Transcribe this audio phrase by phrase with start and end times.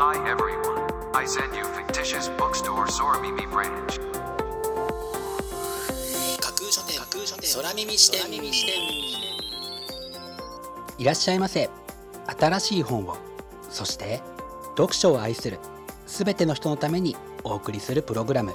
[0.00, 0.86] Hi everyone.
[1.12, 3.98] I send you fictitious bookstore Soramimi branch.
[6.38, 8.74] 架空書店架空書店空耳視点耳視点。
[10.98, 11.68] いらっしゃいませ。
[12.38, 13.16] 新しい本を
[13.70, 14.22] そして
[14.76, 15.58] 読書を愛する
[16.06, 18.54] すべての人のためにお送りするプログラム。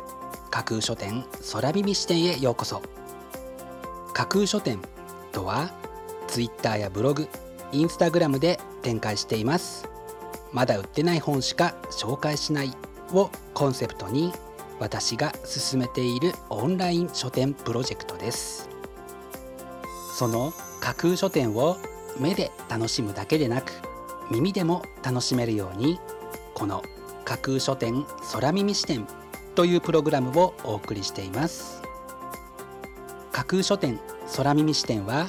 [0.49, 2.81] 架空書店空耳視点へようこそ。
[4.13, 4.79] 架空書店
[5.33, 5.73] とは
[6.29, 7.27] ツイッターやブログ
[7.73, 9.89] インスタグラムで展開しています
[10.53, 12.71] まだ売ってない本しか紹介しない
[13.11, 14.31] をコンセプトに
[14.79, 18.69] 私が進めているオンライン書店プロジェクトです。
[20.17, 21.77] その架空書店を
[22.19, 23.71] 目で楽しむだけでなく
[24.29, 25.99] 耳でも楽しめるように
[26.53, 26.83] この
[27.25, 29.07] 架空書店空耳視点
[29.55, 31.81] というプログラムをお送りしています。
[33.31, 33.99] 架空書店
[34.35, 35.27] 空耳視点は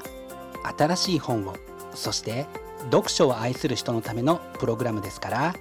[0.76, 1.54] 新しい本を
[1.94, 2.46] そして
[2.84, 5.54] 読書を愛する人のためのプログラムですから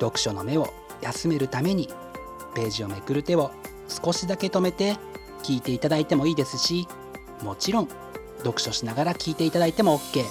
[0.00, 1.88] 読書の目を休めるために
[2.54, 3.50] ページをめくる手を
[3.88, 4.96] 少しだけ止めて
[5.42, 6.86] 聞いていただいてもいいですし
[7.42, 7.88] もちろん
[8.38, 10.24] 読書しながら聞いていただいても OK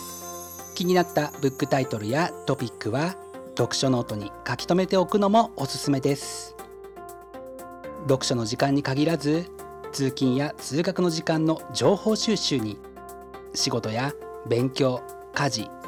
[0.75, 3.15] 気になったブックタイトルやトピックは
[3.55, 6.55] 読書ノートに書き留めておくのもおすすめです。
[8.07, 9.45] 読書の時間に限らず
[9.91, 12.77] 通勤や通学の時間の情報収集に
[13.53, 14.13] 仕事や
[14.47, 15.01] 勉強
[15.33, 15.69] 家事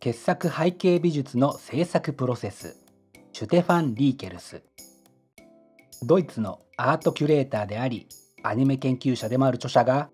[0.00, 2.76] 傑作背景美術の制作プロセス。
[3.32, 4.62] シュテファン・リーケルス。
[6.04, 8.06] ドイツのアートキュレーターであり
[8.44, 10.10] アニメ研究者でもある著者が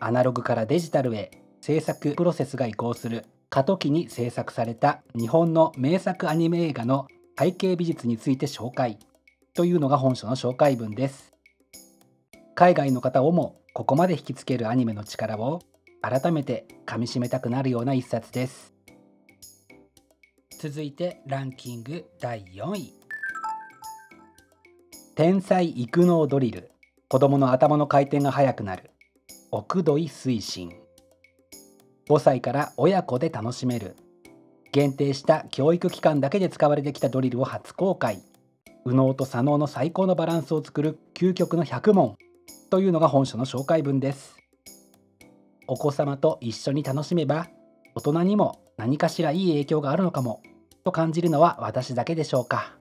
[0.00, 7.06] アナログからデジタルへ制作プロセスが移行する過渡期に制作された日本の名作アニメ映画の
[7.38, 8.98] 背景美術について紹介。
[9.54, 11.32] というのが本書の紹介文です。
[12.56, 15.60] 海外の方をもここまで引きつけるアニメの力を
[16.02, 18.77] 改めてかみしめたくなるような一冊です。
[20.60, 22.92] 続いてランキング第4位。
[25.14, 26.72] 天才育能ドリル。
[27.06, 28.90] 子供の頭の回転が速くなる。
[29.52, 30.72] 奥土井推進。
[32.08, 33.94] 5歳から親子で楽しめる。
[34.72, 38.20] 限定した教育機関だけで使われてきたドリルを初公開。
[38.84, 42.16] 右脳と左脳の最高のバランスを作る究極の100問。
[42.68, 44.36] というのが本書の紹介文です。
[45.68, 47.46] お子様と一緒に楽しめば
[47.94, 50.42] 大人にも何かしらいい影響があるのかも。
[50.88, 52.72] と感じるのは私だけでしょうか。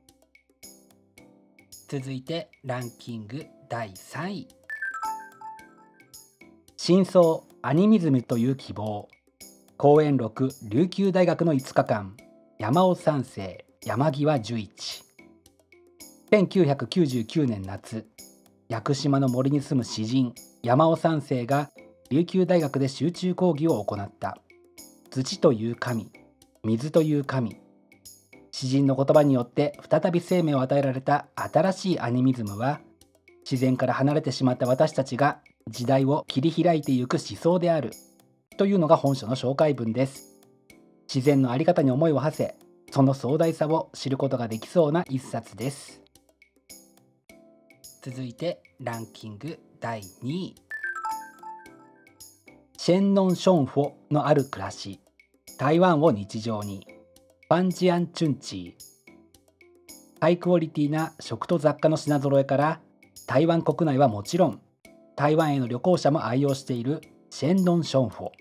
[1.89, 4.47] 続いてランキング第3位。
[6.77, 9.09] 真相アニミズムという希望。
[9.75, 12.15] 公演録琉球大学の5日間。
[12.57, 15.03] 山尾三世山際十一。
[16.31, 18.07] 1999年夏。
[18.69, 21.71] 屋久島の森に住む詩人山尾三世が
[22.09, 24.37] 琉球大学で集中講義を行った。
[25.09, 26.09] 土という神
[26.63, 27.66] 水という神。
[28.57, 32.79] 詩人の言葉によって再び生命を与えられた新しいアニミズムは
[33.41, 35.37] 自然から離れてしまった私たちが
[35.67, 37.91] 時代を切り開いていく思想である
[38.57, 40.39] というのが本書の紹介文です。
[41.07, 42.55] 自然の在り方に思いを馳せ
[42.89, 46.01] その壮大さを知ることができそうな一冊です。
[48.01, 50.55] 続いてランキング第2位。
[52.75, 54.99] シェンノン・ションフォのある暮らし
[55.59, 56.96] 台湾を日常に。
[57.49, 60.19] ファンジアン・チュンチー。
[60.19, 62.81] ハイクオリティな食と雑貨の品揃えから
[63.25, 64.59] 台湾国内はもちろん
[65.15, 66.99] 台湾への旅行者も愛用している
[67.29, 68.31] シェンノン・ションフォ。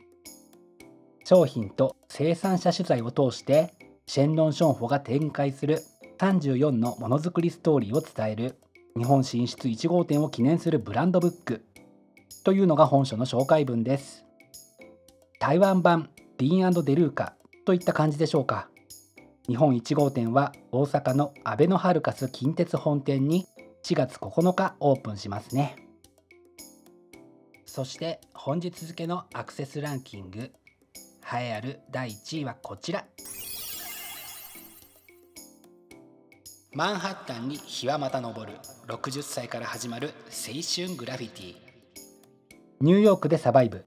[1.25, 3.75] 商品と生産者取材を通して
[4.09, 5.85] シェンノン・ションフォが展開する
[6.19, 8.59] 34のものづくりストーリーを伝える
[8.97, 11.65] 日本進出1号店を記念するブランドブック。
[12.43, 14.25] というのが本書の紹介文です。
[15.39, 18.69] 台湾版ディーンデルーカといった感じでしょうか。
[19.49, 23.47] 日本1号店は大阪のアベノハルカス近鉄本店に
[23.85, 25.77] 4月9日オープンしますね。
[27.65, 30.51] そして本日付のアクセスランキング栄
[31.49, 33.05] えある第1位はこちら。
[36.73, 38.53] マンハッタンに日はまた昇る
[38.89, 41.55] 60歳から始まる青春グラフィティ。
[42.81, 43.85] ニューヨークでサバイブ。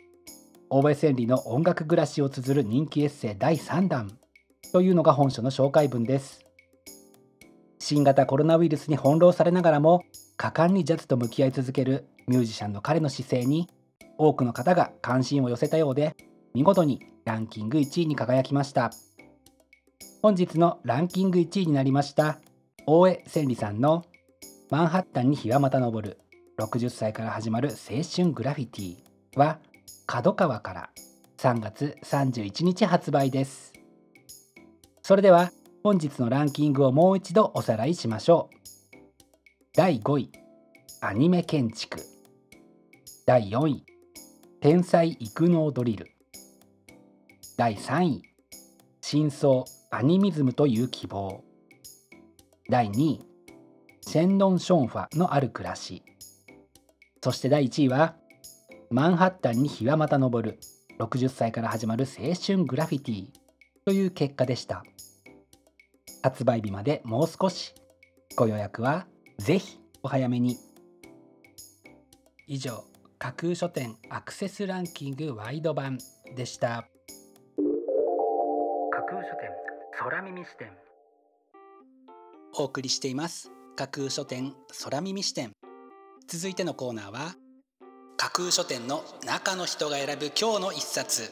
[0.69, 4.19] 大江千里の音楽暮らしを綴る人気エッセイ第3弾。
[4.71, 6.45] というのが本書の紹介文です。
[7.79, 10.03] 新型コロナウイルスに翻弄されながらも
[10.37, 13.67] 果敢にジャズと向き合い続けるミュージシャンの彼の姿勢に
[14.17, 16.15] 多くの方が関心を寄せたようで
[16.53, 18.91] 見事にランキング1位に輝きました。
[20.21, 22.39] 本日のランキング1位になりました
[22.85, 24.03] 大江千里さんの
[24.69, 26.19] 「マンハッタンに日はまた昇る
[26.59, 28.97] 60歳から始まる青春グラフィティ」
[29.39, 29.59] は
[30.05, 30.89] 角川から
[31.37, 33.78] 3月31日発売です。
[35.09, 35.51] それでは
[35.83, 38.95] 本日のランキングをもう一度おさらいしましょう。
[39.73, 40.31] 第5位
[41.01, 41.99] アニメ建築。
[43.25, 43.83] 第4位
[44.61, 46.11] 天才育能ドリル。
[47.57, 48.21] 第3位
[49.01, 51.43] 真相アニミズムという希望。
[52.69, 53.25] 第2位
[54.01, 56.03] シェンノン・ションファのある暮らし。
[57.23, 58.13] そして第1位は
[58.91, 60.59] マンハッタンに日はまた昇る。
[60.99, 63.38] 60歳から始まる青春グラフィティ。
[63.85, 64.83] という結果でした。
[66.21, 67.73] 発売日までもう少し。
[68.35, 69.05] ご予約は
[69.37, 70.57] ぜひお早めに。
[72.47, 72.83] 以上
[73.17, 75.97] 架空書店アクセスランキングワイド版
[76.35, 76.87] でした。
[78.91, 79.49] 架空書店
[79.97, 80.71] 空耳視点。
[82.57, 83.51] お送りしています。
[83.75, 84.53] 架空書店
[84.83, 85.51] 空耳視点。
[86.27, 87.35] 続いてのコーナーは
[88.17, 91.31] 架空書店の中の人が選ぶ今日の一冊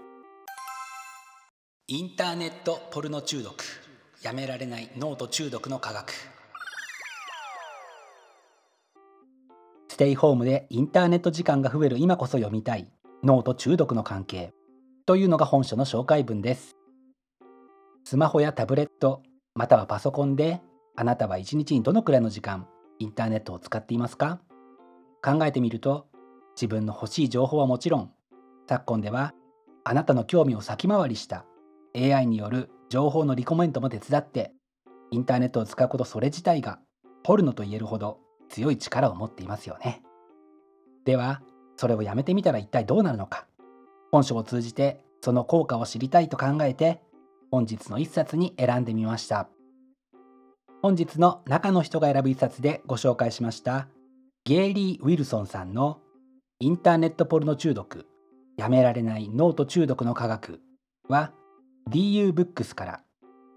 [1.93, 3.53] インターネットポルノ中毒。
[4.21, 6.13] やめられないノート中毒の科学。
[9.89, 12.89] ステイホームでインターネット時間が増える今こそ読みたい
[13.23, 14.53] 脳と中毒の関係
[15.05, 16.77] というのが本書の紹介文です。
[18.05, 19.21] スマホやタブレット
[19.53, 20.61] またはパソコンで
[20.95, 24.39] あなたは一日にどのくらいの時間インターネットを使っていますか？
[25.21, 26.07] 考えてみると
[26.55, 28.13] 自分の欲しい情報はもちろん
[28.69, 29.33] 昨今では
[29.83, 31.45] あなたの興味を先回りした
[31.95, 34.53] AI による情報のリコメントも手伝って
[35.11, 36.79] インターネットを使うことそれ自体が
[37.23, 40.01] ポルノと言えるほど強い力を持っていますよね。
[41.05, 41.41] では
[41.77, 43.47] それをやめてみたら一体どうなるのか。
[44.11, 47.01] 本書を通じてその効果を知りたいと考えて
[47.49, 49.49] 本日の一冊に選んでみました。
[50.81, 53.87] 本日の中の人が選ぶ一冊でご紹介しました
[54.45, 55.99] ゲイリー・ウィルソンさんの
[56.59, 58.07] インターネットポルノ中毒
[58.57, 60.59] やめられない脳と中毒の科学
[61.07, 61.33] は
[61.89, 63.01] DU ブックスから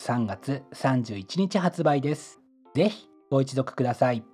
[0.01, 2.41] 3月31日発売です。
[2.75, 4.25] ぜひご一読ください。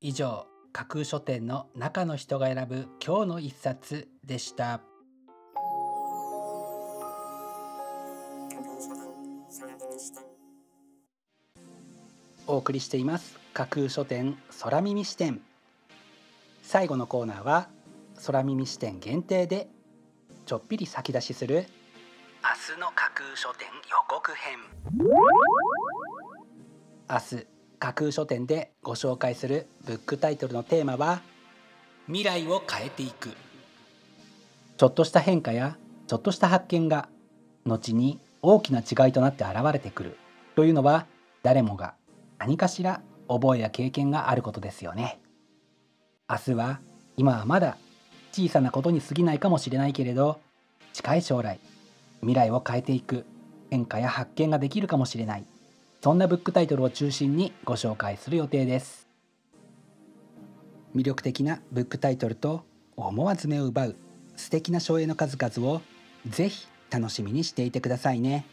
[0.00, 4.80] 以上架空書店の中の人が選ぶ今日の一冊でした。
[12.46, 13.38] お送りしています。
[13.52, 15.40] 架空書店空耳視点。
[16.62, 17.68] 最後のコーナーは
[18.26, 19.68] 空耳視点限定で
[20.46, 21.66] ちょっぴり先出しする
[22.44, 24.58] 明日の架空書店予告編。
[27.08, 27.46] 明日
[27.78, 31.22] 架空書店でご紹介するブックタイトルのテーマは
[32.06, 33.30] 未来を変えていく。
[34.76, 37.08] ちょっとした変化やちょっとした発見が
[37.64, 40.18] 後に大きな違いとなって現れてくる。
[40.54, 41.06] というのは
[41.42, 41.94] 誰もが
[42.36, 45.18] 何かしら覚えや経験があることですよね。
[46.28, 46.80] 明日は
[47.16, 47.78] 今はまだ
[48.32, 50.40] 小さなことに過ぎないかもしれないけれど
[50.92, 51.58] 近い将来
[52.24, 53.24] 未来を変えていく
[53.70, 55.44] 変化や発見ができるかもしれない。
[56.02, 59.08] そんなブックタイトルを中心にご紹介する予定です。
[60.94, 62.64] 魅力的なブックタイトルと
[62.96, 63.96] 思わず目を奪う。
[64.36, 65.80] 素敵な書影の数々を
[66.28, 68.46] ぜひ楽しみにしていてくださいね。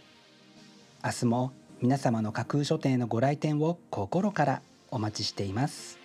[1.03, 1.51] 明日も
[1.81, 5.99] 皆様の架空書店へのご来店を心からお待ちしています。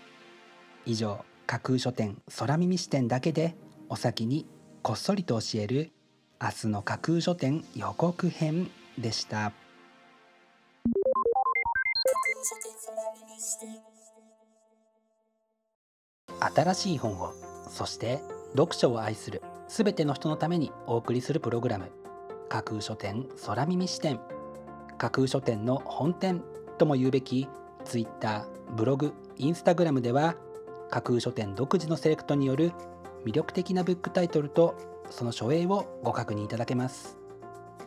[0.85, 3.56] 以上架空書店空耳視点だけで
[3.88, 4.46] お先に
[4.82, 5.92] こっそりと教える
[6.38, 9.52] 明日の架空書店予告編でした。
[16.54, 17.32] 新しい本を
[17.70, 18.20] そして
[18.52, 21.90] 読書を愛するすべての人のためにお送りするプログラム
[22.50, 24.20] 架空書店空耳視点。
[24.98, 26.42] 架空書店の本店
[26.76, 27.48] とも言うべき
[27.84, 30.36] ツイッターブログインスタグラムでは
[30.90, 32.72] 架空書店独自のセレクトによる
[33.24, 37.18] 魅力的なブックタイトルとその書影をご確認いただけます。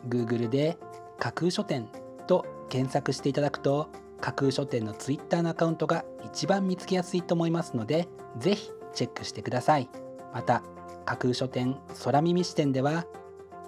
[0.08, 0.78] Google で
[1.18, 1.88] 架空書店
[2.26, 3.88] と検索していただくと
[4.20, 8.08] 架空書店の Twitter のアカウントが一番見つけやすいと思いますので
[8.38, 9.88] ぜひチェックしてください。
[10.32, 10.62] また
[11.04, 13.06] 架空書店空耳視点では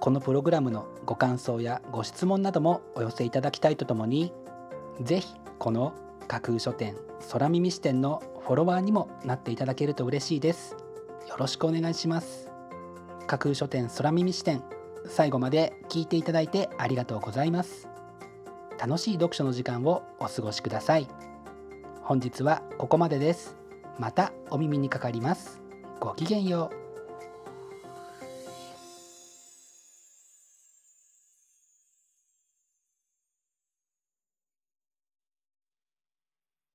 [0.00, 4.32] このプログラムのご感想やご質問などもお寄せいただきたいとともに
[5.00, 5.94] ぜひこの
[6.28, 6.96] 架空書店
[7.30, 10.76] 空耳視点のフォロワーにもなっていただけると嬉しいです。
[11.28, 12.51] よろしくお願いします。
[13.26, 14.62] 架空書店空耳視点
[15.06, 17.88] 最後まで聞いていただいてありがとうございます。
[18.78, 21.08] 楽しい読書の時間をお過ごしください。
[22.02, 23.56] 本日はここまでです。
[23.98, 25.60] またお耳にかかります。
[26.00, 26.81] ごきげんよう。